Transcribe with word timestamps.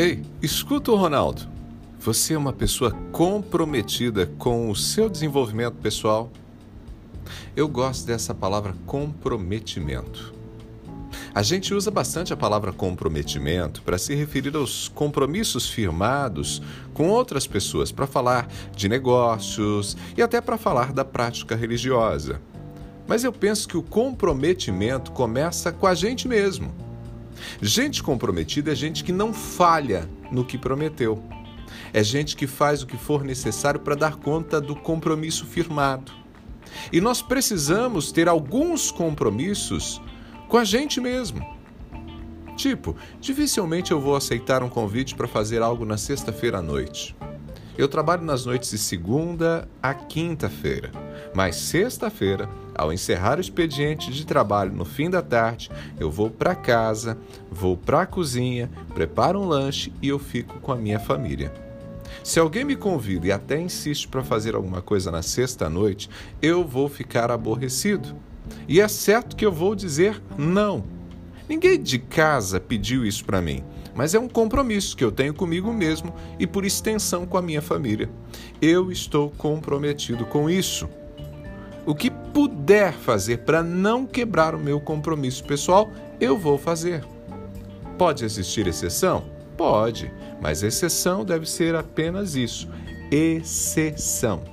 Ei, 0.00 0.22
escuta 0.40 0.90
o 0.90 0.96
Ronaldo. 0.96 1.42
Você 1.98 2.32
é 2.32 2.38
uma 2.38 2.54
pessoa 2.54 2.90
comprometida 3.12 4.24
com 4.38 4.70
o 4.70 4.74
seu 4.74 5.10
desenvolvimento 5.10 5.74
pessoal? 5.74 6.32
Eu 7.54 7.68
gosto 7.68 8.06
dessa 8.06 8.34
palavra 8.34 8.74
comprometimento. 8.86 10.32
A 11.34 11.42
gente 11.42 11.74
usa 11.74 11.90
bastante 11.90 12.32
a 12.32 12.36
palavra 12.36 12.72
comprometimento 12.72 13.82
para 13.82 13.98
se 13.98 14.14
referir 14.14 14.56
aos 14.56 14.88
compromissos 14.88 15.68
firmados 15.68 16.62
com 16.94 17.10
outras 17.10 17.46
pessoas, 17.46 17.92
para 17.92 18.06
falar 18.06 18.48
de 18.74 18.88
negócios 18.88 19.98
e 20.16 20.22
até 20.22 20.40
para 20.40 20.56
falar 20.56 20.94
da 20.94 21.04
prática 21.04 21.54
religiosa. 21.54 22.40
Mas 23.06 23.22
eu 23.22 23.34
penso 23.34 23.68
que 23.68 23.76
o 23.76 23.82
comprometimento 23.82 25.12
começa 25.12 25.70
com 25.70 25.86
a 25.86 25.94
gente 25.94 26.26
mesmo. 26.26 26.88
Gente 27.60 28.02
comprometida 28.02 28.72
é 28.72 28.74
gente 28.74 29.04
que 29.04 29.12
não 29.12 29.32
falha 29.32 30.08
no 30.30 30.44
que 30.44 30.58
prometeu. 30.58 31.22
É 31.92 32.02
gente 32.02 32.36
que 32.36 32.46
faz 32.46 32.82
o 32.82 32.86
que 32.86 32.96
for 32.96 33.24
necessário 33.24 33.80
para 33.80 33.94
dar 33.94 34.16
conta 34.16 34.60
do 34.60 34.76
compromisso 34.76 35.46
firmado. 35.46 36.12
E 36.92 37.00
nós 37.00 37.20
precisamos 37.22 38.12
ter 38.12 38.28
alguns 38.28 38.90
compromissos 38.90 40.00
com 40.48 40.56
a 40.56 40.64
gente 40.64 41.00
mesmo. 41.00 41.44
Tipo, 42.56 42.94
dificilmente 43.20 43.90
eu 43.90 44.00
vou 44.00 44.14
aceitar 44.14 44.62
um 44.62 44.68
convite 44.68 45.14
para 45.14 45.26
fazer 45.26 45.62
algo 45.62 45.84
na 45.84 45.96
sexta-feira 45.96 46.58
à 46.58 46.62
noite. 46.62 47.16
Eu 47.78 47.88
trabalho 47.88 48.22
nas 48.22 48.44
noites 48.44 48.70
de 48.70 48.76
segunda 48.76 49.66
a 49.82 49.94
quinta-feira, 49.94 50.90
mas 51.34 51.56
sexta-feira, 51.56 52.48
ao 52.80 52.92
encerrar 52.92 53.36
o 53.36 53.40
expediente 53.42 54.10
de 54.10 54.24
trabalho 54.24 54.72
no 54.72 54.86
fim 54.86 55.10
da 55.10 55.20
tarde, 55.20 55.70
eu 55.98 56.10
vou 56.10 56.30
para 56.30 56.54
casa, 56.54 57.18
vou 57.50 57.76
para 57.76 58.02
a 58.02 58.06
cozinha, 58.06 58.70
preparo 58.94 59.38
um 59.38 59.44
lanche 59.44 59.92
e 60.00 60.08
eu 60.08 60.18
fico 60.18 60.58
com 60.60 60.72
a 60.72 60.76
minha 60.76 60.98
família. 60.98 61.52
Se 62.24 62.40
alguém 62.40 62.64
me 62.64 62.74
convida 62.74 63.26
e 63.26 63.32
até 63.32 63.60
insiste 63.60 64.08
para 64.08 64.24
fazer 64.24 64.54
alguma 64.54 64.80
coisa 64.80 65.10
na 65.10 65.20
sexta-noite, 65.20 66.08
eu 66.40 66.64
vou 66.64 66.88
ficar 66.88 67.30
aborrecido. 67.30 68.16
E 68.66 68.80
é 68.80 68.88
certo 68.88 69.36
que 69.36 69.44
eu 69.44 69.52
vou 69.52 69.74
dizer 69.74 70.20
não. 70.38 70.82
Ninguém 71.46 71.78
de 71.80 71.98
casa 71.98 72.58
pediu 72.58 73.04
isso 73.04 73.24
para 73.26 73.42
mim 73.42 73.62
mas 73.94 74.14
é 74.14 74.18
um 74.18 74.28
compromisso 74.28 74.96
que 74.96 75.04
eu 75.04 75.12
tenho 75.12 75.34
comigo 75.34 75.72
mesmo 75.72 76.14
e, 76.38 76.46
por 76.46 76.64
extensão, 76.64 77.26
com 77.26 77.36
a 77.36 77.42
minha 77.42 77.60
família. 77.60 78.08
Eu 78.62 78.90
estou 78.90 79.30
comprometido 79.30 80.24
com 80.24 80.48
isso. 80.48 80.88
O 81.90 81.94
que 81.96 82.08
puder 82.08 82.92
fazer 82.92 83.38
para 83.38 83.64
não 83.64 84.06
quebrar 84.06 84.54
o 84.54 84.60
meu 84.60 84.80
compromisso 84.80 85.42
pessoal, 85.42 85.90
eu 86.20 86.38
vou 86.38 86.56
fazer. 86.56 87.04
Pode 87.98 88.24
existir 88.24 88.68
exceção? 88.68 89.24
Pode, 89.56 90.08
mas 90.40 90.62
exceção 90.62 91.24
deve 91.24 91.50
ser 91.50 91.74
apenas 91.74 92.36
isso: 92.36 92.68
exceção. 93.10 94.44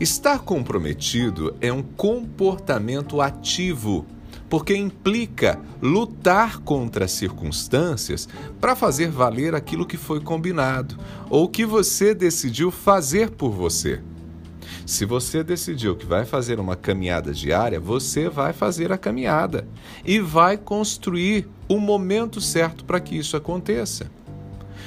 Estar 0.00 0.40
comprometido 0.40 1.56
é 1.60 1.72
um 1.72 1.80
comportamento 1.80 3.20
ativo 3.20 4.04
porque 4.50 4.76
implica 4.76 5.60
lutar 5.80 6.58
contra 6.58 7.04
as 7.04 7.12
circunstâncias 7.12 8.28
para 8.60 8.74
fazer 8.74 9.12
valer 9.12 9.54
aquilo 9.54 9.86
que 9.86 9.96
foi 9.96 10.20
combinado 10.20 10.98
ou 11.30 11.48
que 11.48 11.64
você 11.64 12.12
decidiu 12.12 12.72
fazer 12.72 13.30
por 13.30 13.52
você. 13.52 14.02
Se 14.86 15.06
você 15.06 15.42
decidiu 15.42 15.96
que 15.96 16.04
vai 16.04 16.26
fazer 16.26 16.60
uma 16.60 16.76
caminhada 16.76 17.32
diária, 17.32 17.80
você 17.80 18.28
vai 18.28 18.52
fazer 18.52 18.92
a 18.92 18.98
caminhada 18.98 19.66
e 20.04 20.18
vai 20.18 20.58
construir 20.58 21.48
o 21.66 21.78
momento 21.78 22.40
certo 22.40 22.84
para 22.84 23.00
que 23.00 23.16
isso 23.16 23.36
aconteça. 23.36 24.10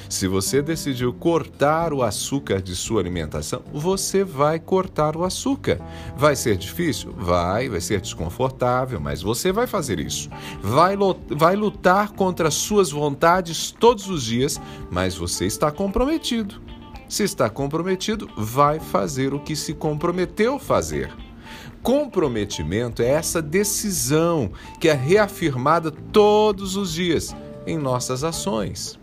Se 0.08 0.26
você 0.26 0.62
decidiu 0.62 1.12
cortar 1.12 1.92
o 1.92 2.02
açúcar 2.02 2.62
de 2.62 2.74
sua 2.74 3.00
alimentação, 3.00 3.62
você 3.72 4.24
vai 4.24 4.58
cortar 4.58 5.14
o 5.16 5.24
açúcar. 5.24 5.78
Vai 6.16 6.34
ser 6.34 6.56
difícil? 6.56 7.12
Vai, 7.12 7.68
vai 7.68 7.80
ser 7.80 8.00
desconfortável, 8.00 8.98
mas 8.98 9.20
você 9.20 9.52
vai 9.52 9.66
fazer 9.66 10.00
isso. 10.00 10.30
Vai, 10.62 10.96
vai 11.28 11.56
lutar 11.56 12.12
contra 12.12 12.48
as 12.48 12.54
suas 12.54 12.90
vontades 12.90 13.70
todos 13.70 14.08
os 14.08 14.24
dias, 14.24 14.58
mas 14.90 15.14
você 15.14 15.44
está 15.44 15.70
comprometido. 15.70 16.68
Se 17.08 17.22
está 17.22 17.48
comprometido, 17.48 18.28
vai 18.36 18.78
fazer 18.78 19.32
o 19.32 19.40
que 19.40 19.56
se 19.56 19.72
comprometeu 19.72 20.58
fazer. 20.58 21.10
Comprometimento 21.82 23.02
é 23.02 23.08
essa 23.08 23.40
decisão 23.40 24.52
que 24.78 24.88
é 24.88 24.92
reafirmada 24.92 25.90
todos 25.90 26.76
os 26.76 26.92
dias 26.92 27.34
em 27.66 27.78
nossas 27.78 28.24
ações. 28.24 28.98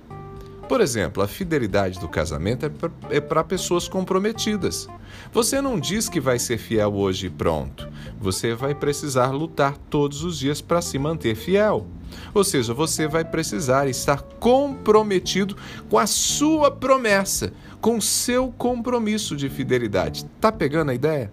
Por 0.67 0.81
exemplo, 0.81 1.21
a 1.21 1.27
fidelidade 1.27 1.99
do 1.99 2.07
casamento 2.07 2.65
é 3.09 3.19
para 3.19 3.41
é 3.41 3.43
pessoas 3.43 3.87
comprometidas. 3.87 4.87
Você 5.31 5.61
não 5.61 5.79
diz 5.79 6.09
que 6.09 6.19
vai 6.19 6.39
ser 6.39 6.57
fiel 6.57 6.95
hoje 6.95 7.27
e 7.27 7.29
pronto. 7.29 7.87
Você 8.19 8.55
vai 8.55 8.73
precisar 8.73 9.27
lutar 9.27 9.77
todos 9.89 10.23
os 10.23 10.39
dias 10.39 10.61
para 10.61 10.81
se 10.81 10.97
manter 10.97 11.35
fiel. 11.35 11.85
Ou 12.33 12.43
seja, 12.43 12.73
você 12.73 13.07
vai 13.07 13.23
precisar 13.23 13.87
estar 13.87 14.21
comprometido 14.39 15.55
com 15.89 15.99
a 15.99 16.07
sua 16.07 16.71
promessa, 16.71 17.53
com 17.81 17.99
seu 18.01 18.53
compromisso 18.57 19.35
de 19.35 19.49
fidelidade. 19.49 20.25
Tá 20.39 20.51
pegando 20.51 20.91
a 20.91 20.95
ideia? 20.95 21.31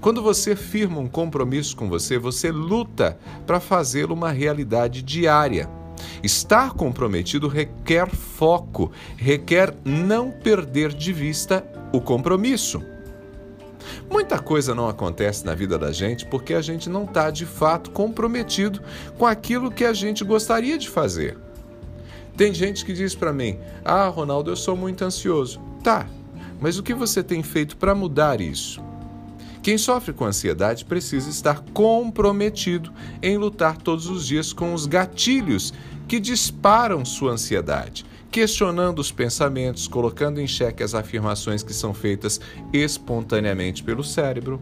Quando 0.00 0.22
você 0.22 0.54
firma 0.54 0.98
um 0.98 1.08
compromisso 1.08 1.76
com 1.76 1.88
você, 1.88 2.18
você 2.18 2.50
luta 2.50 3.18
para 3.46 3.60
fazê-lo 3.60 4.14
uma 4.14 4.30
realidade 4.30 5.02
diária. 5.02 5.68
Estar 6.22 6.72
comprometido 6.72 7.48
requer 7.48 8.08
foco, 8.08 8.90
requer 9.16 9.74
não 9.84 10.30
perder 10.30 10.92
de 10.92 11.12
vista 11.12 11.64
o 11.92 12.00
compromisso. 12.00 12.82
Muita 14.10 14.38
coisa 14.38 14.74
não 14.74 14.88
acontece 14.88 15.44
na 15.44 15.54
vida 15.54 15.78
da 15.78 15.92
gente 15.92 16.26
porque 16.26 16.54
a 16.54 16.60
gente 16.60 16.88
não 16.88 17.04
está 17.04 17.30
de 17.30 17.46
fato 17.46 17.90
comprometido 17.90 18.80
com 19.18 19.26
aquilo 19.26 19.70
que 19.70 19.84
a 19.84 19.92
gente 19.92 20.24
gostaria 20.24 20.78
de 20.78 20.88
fazer. 20.88 21.36
Tem 22.36 22.52
gente 22.52 22.84
que 22.84 22.92
diz 22.92 23.14
para 23.14 23.32
mim: 23.32 23.58
Ah, 23.84 24.08
Ronaldo, 24.08 24.50
eu 24.50 24.56
sou 24.56 24.76
muito 24.76 25.04
ansioso. 25.04 25.60
Tá, 25.82 26.06
mas 26.60 26.78
o 26.78 26.82
que 26.82 26.94
você 26.94 27.22
tem 27.22 27.42
feito 27.42 27.76
para 27.76 27.94
mudar 27.94 28.40
isso? 28.40 28.80
Quem 29.62 29.78
sofre 29.78 30.12
com 30.12 30.24
ansiedade 30.24 30.84
precisa 30.84 31.30
estar 31.30 31.60
comprometido 31.72 32.92
em 33.22 33.36
lutar 33.36 33.76
todos 33.76 34.06
os 34.08 34.26
dias 34.26 34.52
com 34.52 34.74
os 34.74 34.86
gatilhos 34.86 35.72
que 36.08 36.18
disparam 36.18 37.04
sua 37.04 37.32
ansiedade, 37.32 38.04
questionando 38.28 38.98
os 38.98 39.12
pensamentos, 39.12 39.86
colocando 39.86 40.40
em 40.40 40.48
xeque 40.48 40.82
as 40.82 40.94
afirmações 40.94 41.62
que 41.62 41.72
são 41.72 41.94
feitas 41.94 42.40
espontaneamente 42.72 43.84
pelo 43.84 44.02
cérebro. 44.02 44.60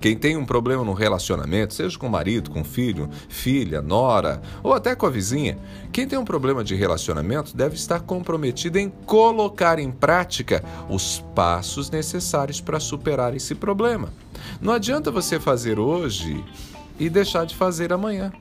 Quem 0.00 0.16
tem 0.16 0.36
um 0.36 0.44
problema 0.44 0.84
no 0.84 0.92
relacionamento, 0.92 1.74
seja 1.74 1.98
com 1.98 2.06
o 2.06 2.10
marido, 2.10 2.50
com 2.50 2.60
o 2.60 2.64
filho, 2.64 3.10
filha, 3.28 3.82
nora 3.82 4.40
ou 4.62 4.72
até 4.72 4.94
com 4.94 5.06
a 5.06 5.10
vizinha, 5.10 5.58
quem 5.92 6.06
tem 6.06 6.18
um 6.18 6.24
problema 6.24 6.62
de 6.62 6.76
relacionamento 6.76 7.56
deve 7.56 7.74
estar 7.74 8.00
comprometido 8.00 8.78
em 8.78 8.88
colocar 8.88 9.78
em 9.78 9.90
prática 9.90 10.64
os 10.88 11.24
passos 11.34 11.90
necessários 11.90 12.60
para 12.60 12.78
superar 12.78 13.34
esse 13.34 13.54
problema. 13.54 14.12
Não 14.60 14.72
adianta 14.72 15.10
você 15.10 15.40
fazer 15.40 15.80
hoje 15.80 16.44
e 16.98 17.10
deixar 17.10 17.44
de 17.44 17.56
fazer 17.56 17.92
amanhã. 17.92 18.32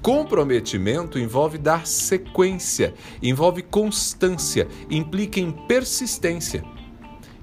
Comprometimento 0.00 1.18
envolve 1.18 1.58
dar 1.58 1.86
sequência, 1.86 2.94
envolve 3.22 3.62
constância, 3.62 4.66
implica 4.90 5.38
em 5.38 5.52
persistência. 5.52 6.64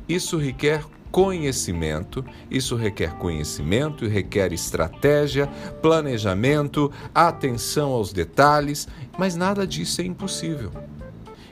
Isso 0.07 0.37
requer 0.37 0.83
conhecimento, 1.11 2.23
isso 2.49 2.75
requer 2.75 3.15
conhecimento 3.15 4.05
e 4.05 4.07
requer 4.07 4.53
estratégia, 4.53 5.47
planejamento, 5.81 6.91
atenção 7.13 7.91
aos 7.91 8.13
detalhes, 8.13 8.87
mas 9.17 9.35
nada 9.35 9.65
disso 9.65 10.01
é 10.01 10.05
impossível. 10.05 10.71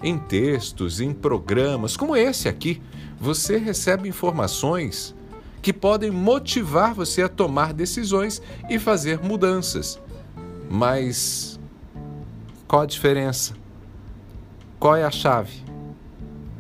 Em 0.02 0.18
textos, 0.18 1.02
em 1.02 1.12
programas 1.12 1.98
como 1.98 2.16
esse 2.16 2.48
aqui, 2.48 2.82
você 3.20 3.58
recebe 3.58 4.08
informações 4.08 5.16
que 5.62 5.74
podem 5.74 6.12
motivar 6.12 6.94
você 6.94 7.24
a 7.24 7.30
tomar 7.30 7.74
decisões 7.74 8.42
e 8.70 8.78
fazer 8.78 9.20
mudanças. 9.20 10.00
Mas 10.70 11.60
qual 12.68 12.84
a 12.84 12.86
diferença? 12.86 13.56
Qual 14.80 14.96
é 14.96 15.04
a 15.04 15.12
chave? 15.12 15.64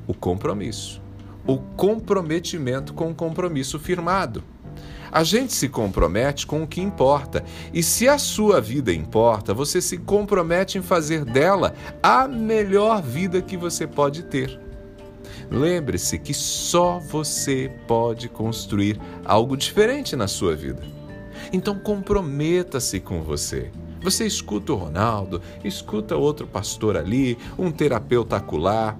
O 0.07 0.13
compromisso. 0.13 1.06
O 1.47 1.57
comprometimento 1.57 2.93
com 2.93 3.09
o 3.09 3.15
compromisso 3.15 3.79
firmado. 3.79 4.43
A 5.09 5.23
gente 5.23 5.53
se 5.53 5.69
compromete 5.69 6.45
com 6.45 6.63
o 6.63 6.67
que 6.67 6.81
importa. 6.81 7.43
E 7.73 7.81
se 7.81 8.07
a 8.09 8.17
sua 8.17 8.59
vida 8.59 8.93
importa, 8.93 9.53
você 9.53 9.81
se 9.81 9.97
compromete 9.97 10.77
em 10.77 10.81
fazer 10.81 11.23
dela 11.23 11.73
a 12.03 12.27
melhor 12.27 13.01
vida 13.01 13.41
que 13.41 13.55
você 13.55 13.87
pode 13.87 14.23
ter. 14.23 14.59
Lembre-se 15.49 16.19
que 16.19 16.33
só 16.33 16.99
você 16.99 17.71
pode 17.87 18.27
construir 18.27 18.99
algo 19.23 19.55
diferente 19.55 20.15
na 20.15 20.27
sua 20.27 20.55
vida. 20.55 20.83
Então 21.53 21.79
comprometa-se 21.79 22.99
com 22.99 23.21
você 23.21 23.71
Você 24.01 24.25
escuta 24.25 24.73
o 24.73 24.75
Ronaldo, 24.75 25.41
escuta 25.63 26.15
outro 26.15 26.45
pastor 26.45 26.97
ali, 26.97 27.37
um 27.57 27.71
terapeuta 27.71 28.35
acular. 28.35 28.97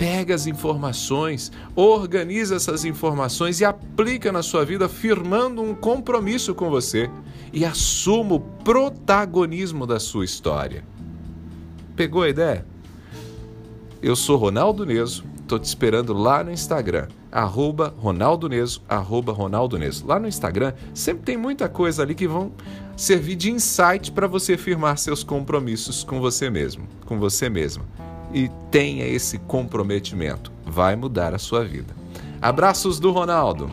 Pega 0.00 0.34
as 0.34 0.46
informações, 0.46 1.52
organiza 1.76 2.56
essas 2.56 2.86
informações 2.86 3.60
e 3.60 3.66
aplica 3.66 4.32
na 4.32 4.42
sua 4.42 4.64
vida, 4.64 4.88
firmando 4.88 5.60
um 5.60 5.74
compromisso 5.74 6.54
com 6.54 6.70
você 6.70 7.10
e 7.52 7.66
assuma 7.66 8.36
o 8.36 8.40
protagonismo 8.40 9.86
da 9.86 10.00
sua 10.00 10.24
história. 10.24 10.82
Pegou 11.94 12.22
a 12.22 12.30
ideia? 12.30 12.64
Eu 14.02 14.16
sou 14.16 14.38
Ronaldo 14.38 14.86
Neso, 14.86 15.22
estou 15.42 15.58
te 15.58 15.64
esperando 15.64 16.14
lá 16.14 16.42
no 16.42 16.50
Instagram, 16.50 17.06
arroba 17.30 17.94
Ronaldo 17.98 18.48
Neso, 18.48 18.82
arroba 18.88 19.34
Ronaldo 19.34 19.76
Neso. 19.76 20.06
Lá 20.06 20.18
no 20.18 20.26
Instagram 20.26 20.72
sempre 20.94 21.24
tem 21.24 21.36
muita 21.36 21.68
coisa 21.68 22.02
ali 22.02 22.14
que 22.14 22.26
vão 22.26 22.52
servir 22.96 23.36
de 23.36 23.50
insight 23.50 24.10
para 24.12 24.26
você 24.26 24.56
firmar 24.56 24.96
seus 24.96 25.22
compromissos 25.22 26.02
com 26.02 26.22
você 26.22 26.48
mesmo, 26.48 26.88
com 27.04 27.18
você 27.18 27.50
mesma. 27.50 28.09
E 28.32 28.48
tenha 28.70 29.04
esse 29.06 29.38
comprometimento, 29.38 30.52
vai 30.64 30.94
mudar 30.94 31.34
a 31.34 31.38
sua 31.38 31.64
vida. 31.64 31.94
Abraços 32.40 33.00
do 33.00 33.10
Ronaldo. 33.10 33.70